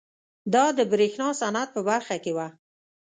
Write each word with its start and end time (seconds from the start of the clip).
دا 0.53 0.65
د 0.77 0.79
برېښنا 0.91 1.27
صنعت 1.41 1.69
په 1.75 1.81
برخه 1.89 2.15
کې 2.23 2.31
وه. 2.37 2.47